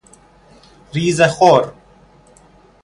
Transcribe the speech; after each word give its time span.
ریزه 0.93 1.27
خور 1.27 1.73